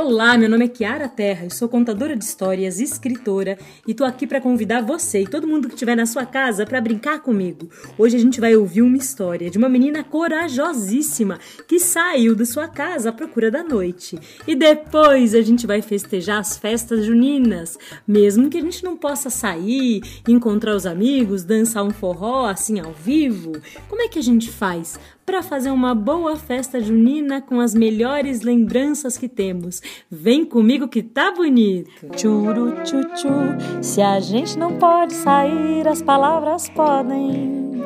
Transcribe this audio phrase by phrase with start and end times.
[0.00, 4.28] Olá, meu nome é Kiara Terra, eu sou contadora de histórias, escritora e tô aqui
[4.28, 7.68] para convidar você e todo mundo que estiver na sua casa para brincar comigo.
[7.98, 12.68] Hoje a gente vai ouvir uma história de uma menina corajosíssima que saiu da sua
[12.68, 14.16] casa à procura da noite.
[14.46, 19.30] E depois a gente vai festejar as festas juninas, mesmo que a gente não possa
[19.30, 23.60] sair, encontrar os amigos, dançar um forró assim ao vivo.
[23.88, 24.96] Como é que a gente faz?
[25.28, 29.82] Para fazer uma boa festa junina com as melhores lembranças que temos.
[30.10, 31.90] Vem comigo que tá bonito.
[32.16, 37.84] Churu chuchu, se a gente não pode sair, as palavras podem.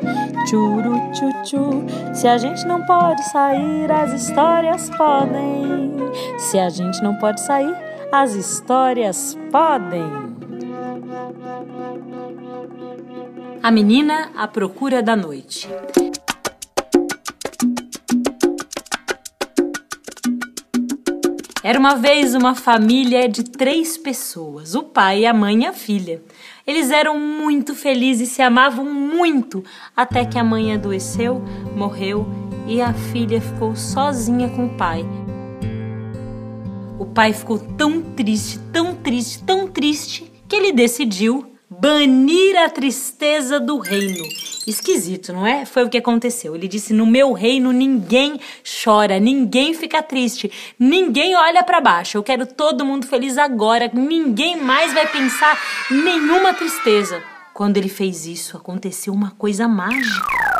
[0.49, 5.91] Churu chuchu, se a gente não pode sair, as histórias podem.
[6.37, 7.75] Se a gente não pode sair,
[8.09, 10.09] as histórias podem.
[13.61, 15.67] A menina à procura da noite.
[21.63, 26.21] Era uma vez uma família de três pessoas: o pai, a mãe e a filha.
[26.67, 29.63] Eles eram muito felizes e se amavam muito,
[29.95, 31.41] até que a mãe adoeceu,
[31.73, 32.27] morreu
[32.67, 35.05] e a filha ficou sozinha com o pai.
[36.99, 41.52] O pai ficou tão triste, tão triste, tão triste, que ele decidiu
[41.83, 44.23] banir a tristeza do reino.
[44.65, 45.65] Esquisito, não é?
[45.65, 46.55] Foi o que aconteceu.
[46.55, 52.17] Ele disse: No meu reino ninguém chora, ninguém fica triste, ninguém olha para baixo.
[52.17, 53.91] Eu quero todo mundo feliz agora.
[53.93, 55.59] Ninguém mais vai pensar
[55.91, 57.21] nenhuma tristeza.
[57.53, 60.53] Quando ele fez isso, aconteceu uma coisa mágica.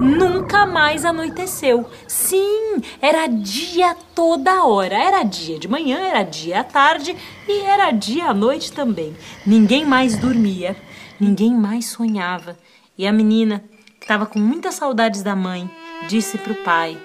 [0.00, 1.88] Nunca mais anoiteceu.
[2.06, 4.94] Sim, era dia toda hora.
[4.94, 7.16] Era dia de manhã, era dia à tarde
[7.48, 9.16] e era dia à noite também.
[9.44, 10.76] Ninguém mais dormia,
[11.18, 12.56] ninguém mais sonhava.
[12.96, 13.62] E a menina,
[13.98, 15.68] que estava com muitas saudades da mãe,
[16.08, 16.96] disse para o pai: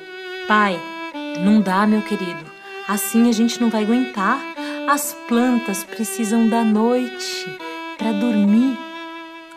[0.47, 0.79] Pai,
[1.43, 2.45] não dá, meu querido.
[2.87, 4.39] Assim a gente não vai aguentar.
[4.87, 7.45] As plantas precisam da noite
[7.97, 8.77] para dormir.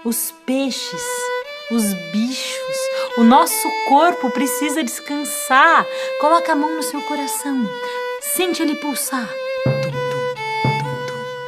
[0.04, 1.02] Os peixes,
[1.70, 2.76] os bichos,
[3.16, 5.86] o nosso corpo precisa descansar.
[6.20, 7.68] Coloca a mão no seu coração.
[8.20, 9.28] Sente ele pulsar.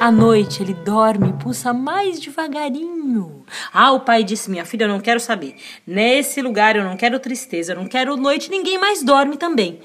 [0.00, 3.44] À noite ele dorme e pulsa mais devagarinho.
[3.72, 5.56] Ah, o pai disse: Minha filha, eu não quero saber.
[5.86, 9.80] Nesse lugar eu não quero tristeza, eu não quero noite, ninguém mais dorme também.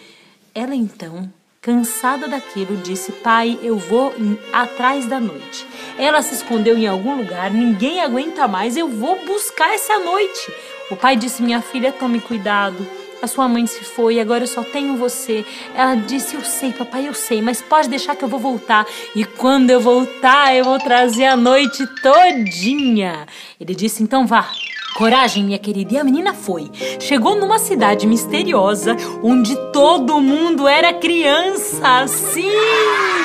[0.53, 1.31] Ela então
[1.63, 4.13] Cansada daquilo, disse: Pai, eu vou
[4.51, 5.65] atrás da noite.
[5.97, 10.51] Ela se escondeu em algum lugar, ninguém aguenta mais, eu vou buscar essa noite.
[10.89, 12.85] O pai disse: Minha filha, tome cuidado.
[13.21, 15.45] A sua mãe se foi, agora eu só tenho você.
[15.75, 18.85] Ela disse: Eu sei, papai, eu sei, mas pode deixar que eu vou voltar.
[19.15, 23.25] E quando eu voltar, eu vou trazer a noite todinha.
[23.59, 24.49] Ele disse: Então vá,
[24.93, 25.95] Coragem, minha querida.
[25.95, 26.69] E a menina foi.
[26.99, 32.07] Chegou numa cidade misteriosa onde todo mundo era criança.
[32.07, 33.22] Sim!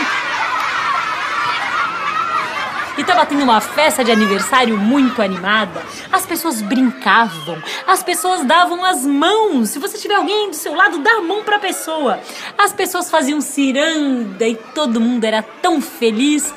[3.08, 5.82] Estava tendo uma festa de aniversário muito animada.
[6.12, 9.70] As pessoas brincavam, as pessoas davam as mãos.
[9.70, 12.20] Se você tiver alguém do seu lado, dá a mão para a pessoa.
[12.58, 16.52] As pessoas faziam ciranda e todo mundo era tão feliz.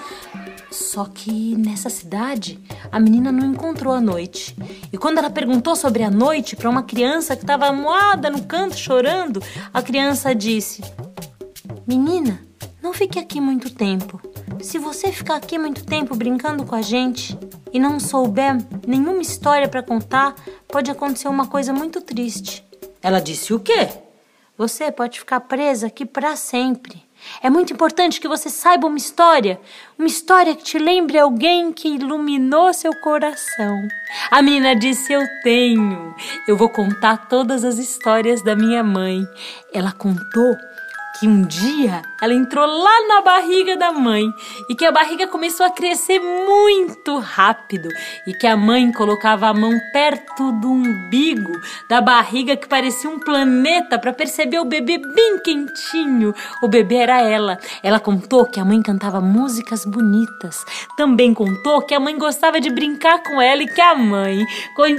[0.70, 2.60] Só que nessa cidade,
[2.92, 4.54] a menina não encontrou a noite.
[4.92, 8.78] E quando ela perguntou sobre a noite para uma criança que estava moada no canto
[8.78, 9.42] chorando,
[9.74, 10.84] a criança disse:
[11.88, 12.42] Menina,
[12.84, 14.31] não fique aqui muito tempo.
[14.60, 17.38] Se você ficar aqui muito tempo brincando com a gente
[17.72, 20.36] e não souber nenhuma história para contar,
[20.68, 22.66] pode acontecer uma coisa muito triste.
[23.02, 23.90] Ela disse: O quê?
[24.58, 27.04] Você pode ficar presa aqui para sempre.
[27.42, 29.60] É muito importante que você saiba uma história,
[29.98, 33.88] uma história que te lembre alguém que iluminou seu coração.
[34.30, 36.16] A menina disse: Eu tenho.
[36.48, 39.24] Eu vou contar todas as histórias da minha mãe.
[39.74, 40.56] Ela contou
[41.22, 44.34] que um dia ela entrou lá na barriga da mãe
[44.68, 47.90] e que a barriga começou a crescer muito rápido
[48.26, 51.52] e que a mãe colocava a mão perto do umbigo
[51.88, 56.34] da barriga que parecia um planeta para perceber o bebê bem quentinho.
[56.60, 57.60] O bebê era ela.
[57.84, 60.66] Ela contou que a mãe cantava músicas bonitas.
[60.98, 64.44] Também contou que a mãe gostava de brincar com ela e que a mãe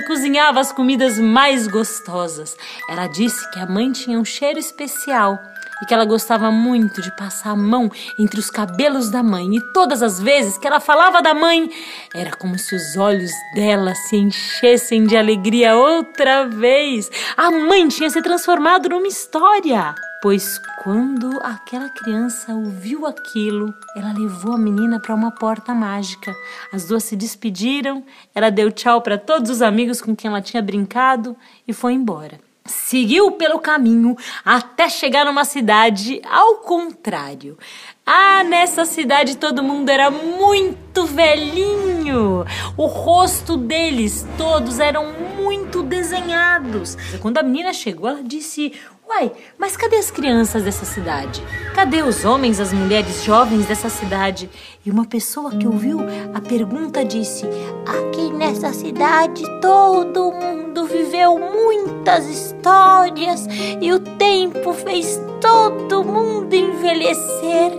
[0.06, 2.56] cozinhava as comidas mais gostosas.
[2.88, 5.36] Ela disse que a mãe tinha um cheiro especial
[5.82, 9.56] e que ela gostava muito de passar a mão entre os cabelos da mãe.
[9.56, 11.68] E todas as vezes que ela falava da mãe,
[12.14, 17.10] era como se os olhos dela se enchessem de alegria outra vez.
[17.36, 19.92] A mãe tinha se transformado numa história.
[20.22, 26.32] Pois quando aquela criança ouviu aquilo, ela levou a menina para uma porta mágica.
[26.72, 30.62] As duas se despediram, ela deu tchau para todos os amigos com quem ela tinha
[30.62, 31.36] brincado
[31.66, 32.38] e foi embora.
[32.64, 37.58] Seguiu pelo caminho até chegar numa cidade ao contrário.
[38.04, 42.44] Ah, nessa cidade todo mundo era muito velhinho.
[42.76, 46.96] O rosto deles todos eram muito desenhados.
[47.20, 48.72] Quando a menina chegou, ela disse:
[49.08, 51.44] Uai, mas cadê as crianças dessa cidade?
[51.76, 54.50] Cadê os homens, as mulheres jovens dessa cidade?
[54.84, 56.00] E uma pessoa que ouviu
[56.34, 57.46] a pergunta disse:
[57.86, 63.46] Aqui nessa cidade todo mundo viveu muitas histórias
[63.80, 67.72] e o tempo fez todo mundo envelhecer.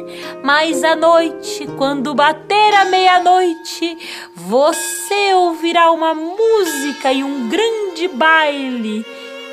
[0.43, 3.97] Mas à noite, quando bater a meia-noite,
[4.35, 9.03] você ouvirá uma música e um grande baile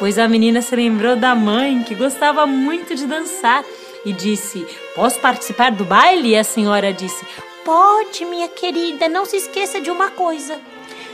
[0.01, 3.63] pois a menina se lembrou da mãe que gostava muito de dançar
[4.05, 4.67] e disse:
[4.97, 6.31] Posso participar do baile?
[6.31, 7.25] E a senhora disse:
[7.63, 10.59] Pode, minha querida, não se esqueça de uma coisa.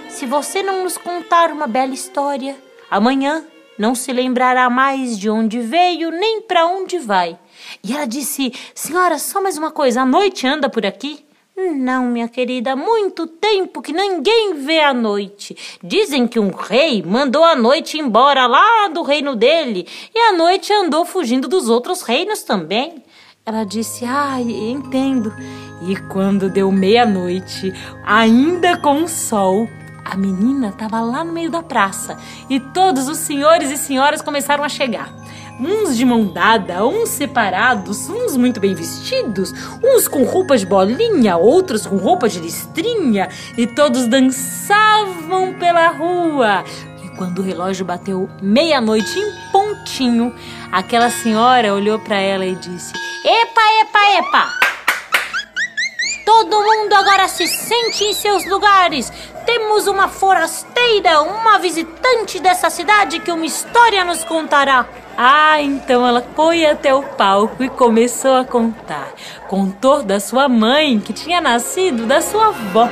[0.09, 2.57] Se você não nos contar uma bela história,
[2.89, 3.45] amanhã
[3.79, 7.39] não se lembrará mais de onde veio nem para onde vai.
[7.83, 11.25] E ela disse: Senhora, só mais uma coisa, a noite anda por aqui?
[11.57, 15.57] Não, minha querida, há muito tempo que ninguém vê a noite.
[15.83, 20.71] Dizem que um rei mandou a noite embora lá do reino dele e a noite
[20.71, 23.03] andou fugindo dos outros reinos também.
[23.45, 25.33] Ela disse: Ai, entendo.
[25.89, 27.73] E quando deu meia-noite,
[28.05, 29.67] ainda com o sol,
[30.11, 32.17] a menina estava lá no meio da praça
[32.49, 35.13] e todos os senhores e senhoras começaram a chegar
[35.59, 41.37] uns de mão dada, uns separados, uns muito bem vestidos, uns com roupas de bolinha,
[41.37, 46.65] outros com roupa de listrinha, e todos dançavam pela rua.
[47.03, 50.35] E quando o relógio bateu meia-noite em pontinho,
[50.71, 52.93] aquela senhora olhou para ela e disse:
[53.25, 54.67] Epa, epa, epa!
[56.27, 59.13] Todo mundo agora se sente em seus lugares.
[59.57, 64.85] Temos uma forasteira, uma visitante dessa cidade que uma história nos contará.
[65.17, 69.09] Ah, então ela foi até o palco e começou a contar.
[69.49, 72.91] Contou da sua mãe, que tinha nascido da sua avó.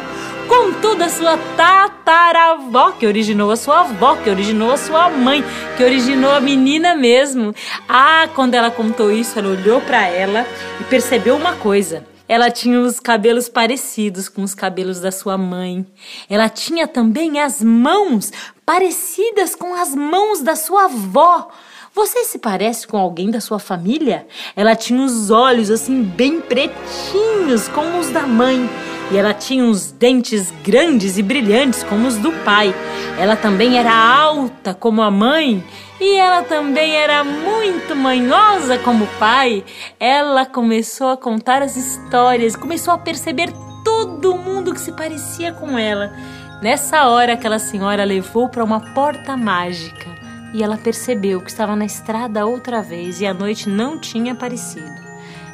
[0.49, 5.45] Contou da sua tataravó, que originou a sua avó, que originou a sua mãe,
[5.77, 7.55] que originou a menina mesmo.
[7.87, 10.47] Ah, quando ela contou isso, ela olhou para ela
[10.81, 12.14] e percebeu uma coisa.
[12.35, 15.87] Ela tinha os cabelos parecidos com os cabelos da sua mãe.
[16.29, 18.33] Ela tinha também as mãos
[18.67, 21.49] parecidas com as mãos da sua avó.
[21.95, 24.27] Você se parece com alguém da sua família?
[24.57, 28.69] Ela tinha os olhos assim bem pretinhos, como os da mãe.
[29.15, 32.75] E ela tinha uns dentes grandes e brilhantes, como os do pai.
[33.17, 35.63] Ela também era alta, como a mãe.
[36.01, 39.63] E ela também era muito manhosa, como o pai.
[40.01, 43.53] Ela começou a contar as histórias, começou a perceber
[43.85, 46.13] todo mundo que se parecia com ela.
[46.61, 50.11] Nessa hora, aquela senhora levou para uma porta mágica
[50.53, 55.04] e ela percebeu que estava na estrada outra vez e a noite não tinha aparecido.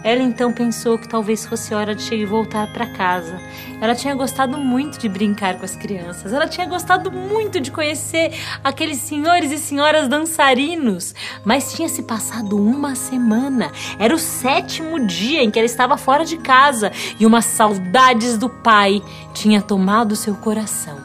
[0.02, 3.38] Ela então pensou que talvez fosse hora de voltar para casa.
[3.80, 6.32] Ela tinha gostado muito de brincar com as crianças.
[6.32, 8.32] Ela tinha gostado muito de conhecer
[8.64, 11.14] aqueles senhores e senhoras dançarinos.
[11.44, 13.70] Mas tinha se passado uma semana.
[13.98, 18.48] Era o sétimo dia em que ela estava fora de casa e umas saudades do
[18.48, 19.02] pai
[19.34, 20.98] tinha tomado seu coração.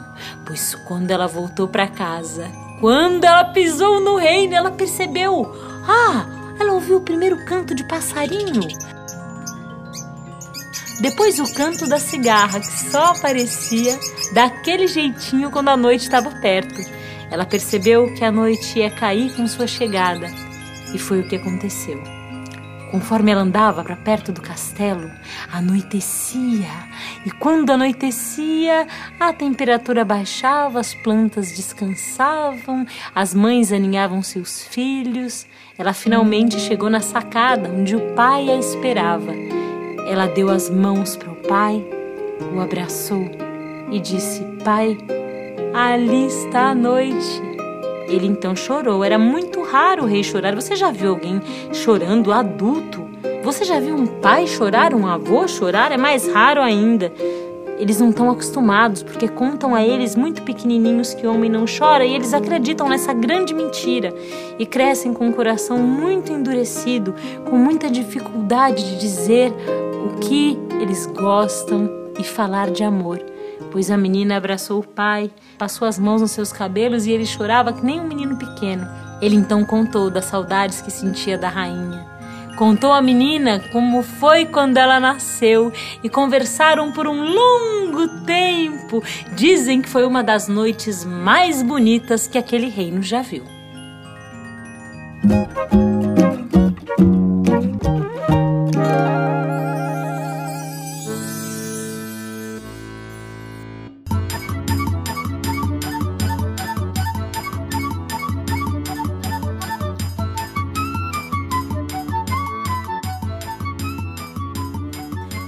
[0.46, 5.54] Pois quando ela voltou para casa, quando ela pisou no reino, ela percebeu:
[5.86, 6.26] ah,
[6.58, 8.95] ela ouviu o primeiro canto de passarinho.
[11.00, 13.98] Depois o canto da cigarra, que só aparecia
[14.32, 16.80] daquele jeitinho quando a noite estava perto.
[17.30, 20.26] Ela percebeu que a noite ia cair com sua chegada.
[20.94, 22.02] E foi o que aconteceu.
[22.90, 25.10] Conforme ela andava para perto do castelo,
[25.52, 26.70] anoitecia.
[27.26, 28.86] E quando anoitecia,
[29.18, 35.46] a temperatura baixava, as plantas descansavam, as mães aninhavam seus filhos.
[35.76, 39.34] Ela finalmente chegou na sacada onde o pai a esperava.
[40.06, 41.84] Ela deu as mãos para o pai,
[42.54, 43.28] o abraçou
[43.90, 44.96] e disse: Pai,
[45.74, 47.42] ali está a noite.
[48.08, 49.02] Ele então chorou.
[49.02, 50.54] Era muito raro o rei chorar.
[50.54, 51.40] Você já viu alguém
[51.72, 53.04] chorando adulto?
[53.42, 55.92] Você já viu um pai chorar, um avô chorar?
[55.92, 57.12] É mais raro ainda.
[57.78, 62.06] eles não estão acostumados porque contam a eles muito pequenininhos que o homem não chora
[62.06, 64.14] e eles acreditam nessa grande mentira
[64.58, 67.14] e crescem com o coração muito endurecido,
[67.50, 69.52] com muita dificuldade de dizer
[70.06, 73.20] o que eles gostam e falar de amor.
[73.70, 77.72] Pois a menina abraçou o pai, passou as mãos nos seus cabelos e ele chorava
[77.72, 78.86] que nem um menino pequeno.
[79.20, 82.16] Ele então contou das saudades que sentia da rainha
[82.56, 85.70] Contou à menina como foi quando ela nasceu
[86.02, 89.04] e conversaram por um longo tempo.
[89.34, 93.44] Dizem que foi uma das noites mais bonitas que aquele reino já viu.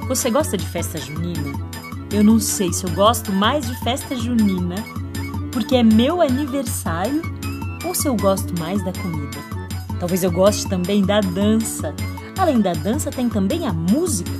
[0.08, 1.52] Você gosta de festa junina?
[2.10, 4.76] Eu não sei se eu gosto mais de festa junina
[5.52, 7.20] porque é meu aniversário
[7.84, 9.36] ou se eu gosto mais da comida.
[10.00, 11.94] Talvez eu goste também da dança.
[12.38, 14.30] Além da dança, tem também a música.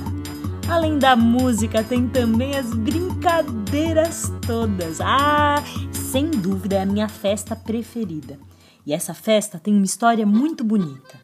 [0.67, 4.99] Além da música, tem também as brincadeiras todas.
[4.99, 8.39] Ah, sem dúvida é a minha festa preferida.
[8.87, 11.19] E essa festa tem uma história muito bonita.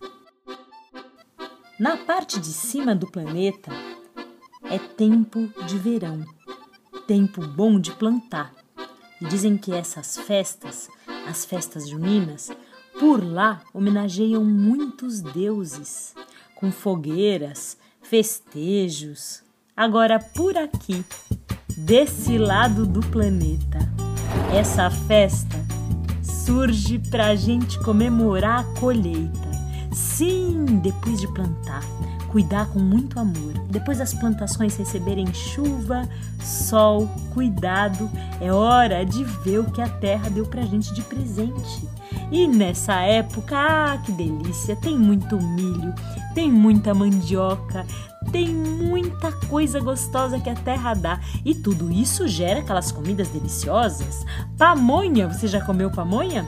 [1.80, 3.72] Na parte de cima do planeta
[4.70, 6.26] é tempo de verão,
[7.08, 8.54] tempo bom de plantar.
[9.22, 10.90] E dizem que essas festas,
[11.28, 12.52] as festas juninas,
[13.00, 16.14] por lá homenageiam muitos deuses,
[16.56, 19.44] com fogueiras, festejos.
[19.76, 21.04] Agora, por aqui,
[21.78, 23.80] desse lado do planeta,
[24.54, 25.58] essa festa
[26.24, 29.46] surge para a gente comemorar a colheita.
[29.92, 31.84] Sim, depois de plantar,
[32.36, 33.54] cuidar com muito amor.
[33.70, 36.06] Depois das plantações receberem chuva,
[36.44, 38.12] sol, cuidado,
[38.42, 41.88] é hora de ver o que a terra deu pra gente de presente.
[42.30, 44.76] E nessa época, ah, que delícia!
[44.76, 45.94] Tem muito milho,
[46.34, 47.86] tem muita mandioca,
[48.34, 51.22] tem muita coisa gostosa que a terra dá.
[51.46, 54.26] E tudo isso gera aquelas comidas deliciosas.
[54.58, 56.46] Pamonha, você já comeu pamonha?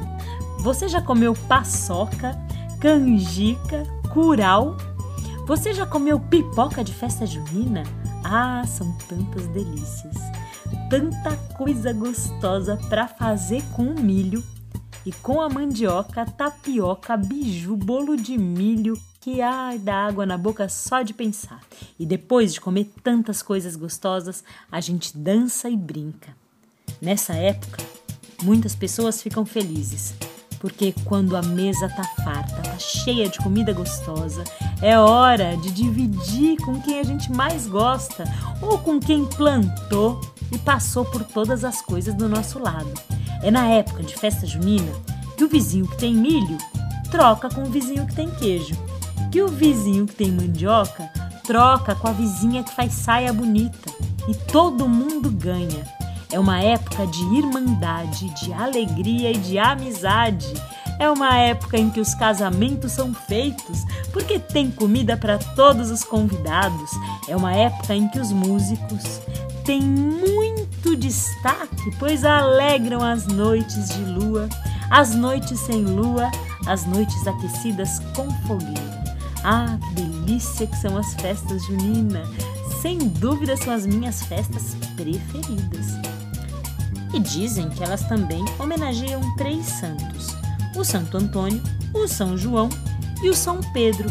[0.60, 2.38] Você já comeu paçoca,
[2.78, 4.76] canjica, curau?
[5.48, 7.84] Você já comeu pipoca de festa junina?
[8.22, 10.14] Ah, são tantas delícias.
[10.90, 14.44] Tanta coisa gostosa para fazer com o milho
[15.06, 20.68] e com a mandioca, tapioca, biju, bolo de milho, que ai, dá água na boca
[20.68, 21.62] só de pensar.
[21.98, 26.36] E depois de comer tantas coisas gostosas, a gente dança e brinca.
[27.02, 27.82] Nessa época,
[28.44, 30.14] muitas pessoas ficam felizes
[30.60, 34.44] porque quando a mesa tá farta, tá cheia de comida gostosa,
[34.82, 38.24] é hora de dividir com quem a gente mais gosta
[38.62, 40.22] ou com quem plantou
[40.52, 42.92] e passou por todas as coisas do nosso lado.
[43.42, 44.92] É na época de festa junina
[45.38, 46.58] que o vizinho que tem milho
[47.12, 48.76] troca com o vizinho que tem queijo,
[49.32, 51.10] que o vizinho que tem mandioca
[51.46, 53.92] troca com a vizinha que faz saia bonita
[54.28, 55.97] e todo mundo ganha.
[56.32, 60.54] É uma época de irmandade, de alegria e de amizade.
[61.00, 66.04] É uma época em que os casamentos são feitos porque tem comida para todos os
[66.04, 66.92] convidados.
[67.28, 69.22] É uma época em que os músicos
[69.64, 74.50] têm muito destaque, pois alegram as noites de lua,
[74.90, 76.30] as noites sem lua,
[76.66, 79.16] as noites aquecidas com fogueira.
[79.44, 82.28] Ah, que delícia que são as festas juninas!
[82.82, 86.07] Sem dúvida são as minhas festas preferidas
[87.18, 90.36] e dizem que elas também homenageiam três santos:
[90.76, 91.62] o Santo Antônio,
[91.94, 92.70] o São João
[93.24, 94.08] e o São Pedro.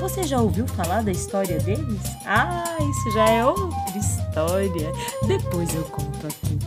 [0.00, 2.00] Você já ouviu falar da história deles?
[2.26, 4.92] Ah, isso já é outra história.
[5.26, 6.58] Depois eu conto aqui.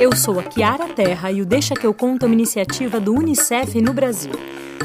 [0.00, 3.12] Eu sou a Kiara Terra e o Deixa que eu conto é uma iniciativa do
[3.12, 4.57] UNICEF no Brasil.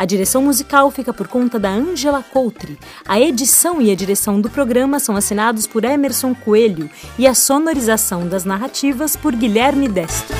[0.00, 2.78] A direção musical fica por conta da Angela Coutri.
[3.06, 6.88] A edição e a direção do programa são assinados por Emerson Coelho
[7.18, 10.34] e a sonorização das narrativas por Guilherme Destro.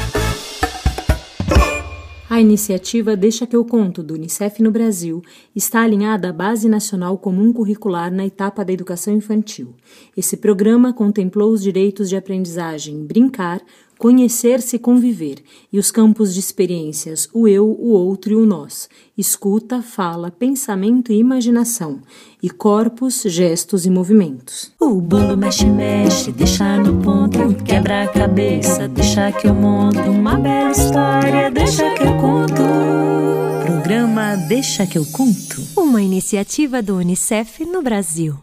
[2.31, 5.21] A iniciativa Deixa que eu conto do Unicef no Brasil
[5.55, 9.75] está alinhada à Base Nacional Comum Curricular na etapa da educação infantil.
[10.17, 13.61] Esse programa contemplou os direitos de aprendizagem brincar,
[14.01, 18.89] conhecer-se e conviver, e os campos de experiências o eu, o outro e o nós,
[19.17, 22.01] escuta, fala, pensamento e imaginação,
[22.43, 24.73] e corpos, gestos e movimentos.
[24.81, 30.39] O bolo mexe, mexe, deixa no ponto, quebra a cabeça, deixa que eu monto uma
[30.39, 32.63] bela história, deixa que eu conto.
[33.67, 35.63] Programa Deixa que eu conto.
[35.77, 38.39] Uma iniciativa do Unicef no Brasil.